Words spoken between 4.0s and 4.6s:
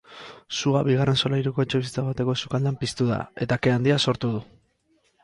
sortu du.